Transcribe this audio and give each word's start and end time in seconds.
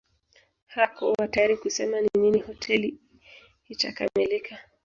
Hakuwa 0.67 1.27
tayari 1.27 1.57
kusema 1.57 2.01
ni 2.01 2.09
lini 2.17 2.39
hoteli 2.39 2.87
hiyo 2.87 2.99
itakamilika 3.67 4.57